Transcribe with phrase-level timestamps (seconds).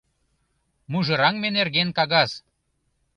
[0.91, 2.31] —Мужыраҥме нерген кагаз...